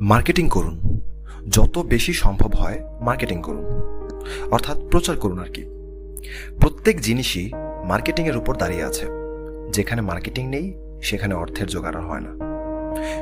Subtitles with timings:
[0.00, 1.00] Marketing করুন।
[1.48, 3.64] যত বেশি সম্ভব হয় মার্কেটিং করুন।
[4.50, 5.62] অর্থাৎ প্রচার করুন আর কি।
[6.60, 7.50] প্রত্যেক জিনিসই
[7.84, 9.06] মার্কেটিংয়ের উপর দাঁড়িয়ে আছে।
[9.72, 12.30] যেখানে মার্কেটিং নেই, সেখানে অর্থের জোগাড় হয় না।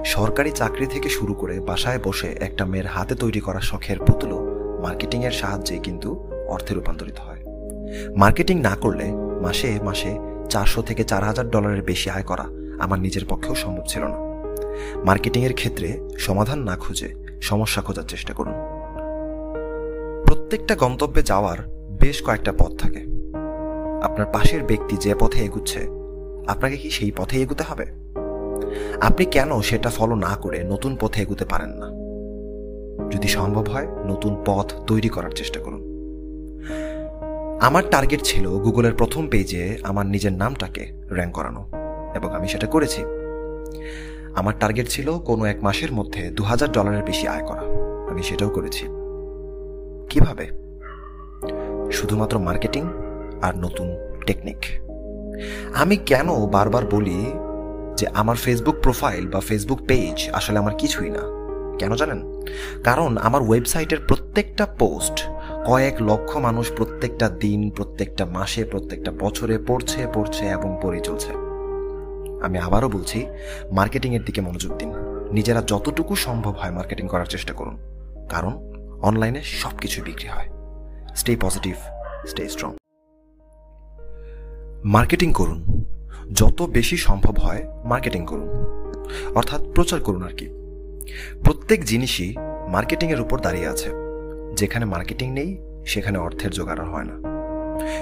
[0.04, 4.38] সরকারি চাকরি থেকে শুরু করে বাসায় বসে একটা মেয়ের হাতে তৈরি করা শখের পুতুলও
[4.82, 7.45] মার্কেটিংয়ের সাহায্যে কিন্তু অর্থে রূপান্তরিত হয়।
[8.16, 9.04] মার্কেটিং না করলে
[9.43, 10.18] মাসে মাসে
[10.50, 12.45] চারশো থেকে চার হাজার ডলারের বেশি আয় করা
[12.79, 14.34] আমার নিজের পক্ষেও সম্ভব ছিল না।
[15.04, 18.55] মার্কেটিংয়ের ক্ষেত্রে সমাধান না খুঁজে সমস্যা খোঁজার চেষ্টা করুন।
[20.27, 21.59] প্রত্যেকটা গন্তব্যে যাওয়ার
[22.00, 23.06] বেশ কয়েকটা পথ থাকে।
[24.02, 25.80] আপনার পাশের ব্যক্তি যে পথে এগুচ্ছে,
[26.47, 27.87] আপনাকে কি সেই পথে এগুতে হবে?
[29.00, 31.88] আপনি কেন সেটা ফলো না করে নতুন পথে এগুতে পারেন না?
[33.11, 35.83] যদি সম্ভব হয়, নতুন পথ তৈরি করার চেষ্টা করুন।
[37.61, 41.62] আমার টার্গেট ছিল গুগলের প্রথম পেজে আমার নিজের নামটাকে র্যাঙ্ক করানো,
[42.14, 43.02] এবং আমি সেটা করেছি।
[44.37, 47.62] আমার টার্গেট ছিল কোনো এক মাসের মধ্যে দু হাজার ডলারের বেশি আয় করা।
[48.11, 48.86] আমি সেটাও করেছি।
[50.11, 50.48] কীভাবে?
[51.92, 52.89] শুধুমাত্র মার্কেটিং
[53.42, 54.56] আর নতুন টেকনিক
[55.75, 57.33] আমি কেন বারবার বলি
[57.97, 61.19] যে আমার ফেসবুক প্রোফাইল বা ফেসবুক পেজ আসলে আমার কিছুই না?
[61.78, 62.42] কেন জানেন?
[62.84, 65.28] কারণ আমার ওয়েবসাইটের প্রত্যেকটা পোস্ট
[65.67, 71.53] কয়েক লক্ষ মানুষ প্রত্যেকটা দিন, প্রত্যেকটা মাসে, প্রত্যেকটা বছরে পড়ছে পড়ছে এবং পড়ে চলছে।
[72.45, 73.27] আমি আবারও বলছি,
[73.73, 74.92] মার্কেটিংয়ের দিকে মনোযোগ দিন।
[75.33, 77.78] নিজেরা যতটুকু সম্ভব হয় মার্কেটিং করার চেষ্টা করুন।
[78.28, 80.48] কারণ, অনলাইনে সব কিছু বিক্রি হয়।
[81.17, 81.77] Stay positive
[82.27, 82.77] stay strong
[84.84, 85.84] marketing করুন।
[86.33, 88.48] যত বেশি সম্ভব হয় মার্কেটিং করুন।
[89.34, 90.47] অর্থাৎ প্রচার করুন আর কি।
[91.45, 92.34] প্রত্যেক জিনিসই
[92.69, 93.91] মার্কেটিংয়ের উপর দাঁড়িয়ে আছে।
[94.56, 97.33] যেখানে মার্কেটিং নেই, সেখানে অর্থের জোগাড় হয় না।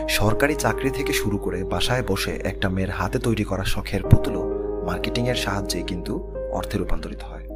[0.08, 4.44] সরকারি চাকরি থেকে শুরু করে বাসায় বসে একটা মেয়ের হাতে তৈরি করা শখের পুতুলও
[4.86, 7.46] মার্কেটিংয়ের সাহায্যে কিন্তু অর্থে রূপান্তরিত হয়।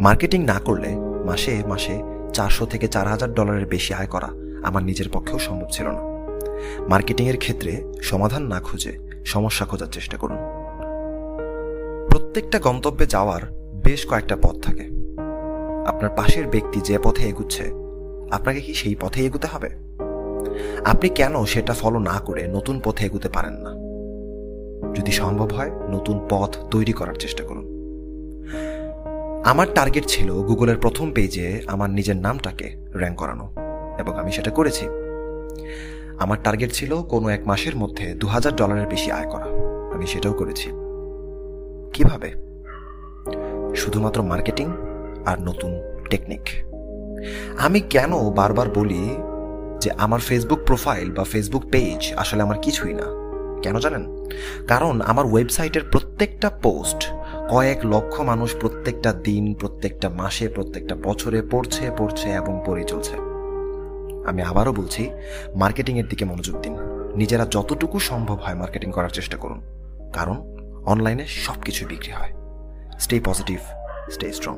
[0.00, 0.88] মার্কেটিং না করলে
[1.24, 4.28] মাসে মাসে চারশো থেকে চার হাজার ডলারের বেশি আয় করা
[4.62, 6.02] আমার নিজের পক্ষেও সম্ভব ছিল না।
[6.88, 10.36] মার্কেটিংয়ের ক্ষেত্রে সমাধান না খুঁজে সমস্যা খোঁজার চেষ্টা করুন।
[12.10, 13.42] প্রত্যেকটা গন্তব্যে যাওয়ার
[13.84, 14.82] বেশ কয়েকটা পথ থাকে।
[15.86, 17.64] আপনার পাশের ব্যক্তি যে পথে এগুচ্ছে,
[18.30, 19.70] আপনাকে কি সেই পথে এগুতে হবে?
[20.84, 23.70] আপনি কেন সেটা ফলো না করে নতুন পথে এগুতে পারেন না?
[24.94, 27.72] যদি সম্ভব হয়, নতুন পথ তৈরি করার চেষ্টা করুন।
[29.44, 33.52] আমার টার্গেট ছিল গুগলের প্রথম পেজে আমার নিজের নামটাকে র্যাঙ্ক করানো,
[33.98, 34.86] এবং আমি সেটা করেছি।
[36.18, 39.44] আমার টার্গেট ছিল কোনো এক মাসের মধ্যে দু হাজার ডলারের বেশি আয় করা।
[39.94, 40.70] আমি সেটাও করেছি।
[41.92, 42.32] কীভাবে?
[43.74, 44.72] শুধুমাত্র মার্কেটিং
[45.26, 45.80] আর নতুন
[46.10, 46.40] টেকনিক
[47.58, 49.16] আমি কেন বারবার বলি
[49.82, 53.02] যে আমার ফেসবুক প্রোফাইল বা ফেসবুক পেজ আসলে আমার কিছুই না।
[53.62, 54.28] কেন জানেন?
[54.66, 57.12] কারণ আমার ওয়েবসাইটের প্রত্যেকটা পোস্ট
[57.50, 63.12] কয়েক লক্ষ মানুষ প্রত্যেকটা দিন, প্রত্যেকটা মাসে, প্রত্যেকটা বছরে পড়ছে পড়ছে এবং পড়ে চলছে।
[64.26, 65.10] আমি আবারও বলছি
[65.54, 66.76] মার্কেটিংয়ের দিকে মনোযোগ দিন।
[67.16, 69.62] নিজেরা যতটুকু সম্ভব হয় মার্কেটিং করার চেষ্টা করুন।
[70.12, 70.56] কারণ
[70.86, 72.32] অনলাইনে সব কিছু বিক্রি হয়।
[72.98, 73.58] Stay positive
[74.10, 74.50] stay strong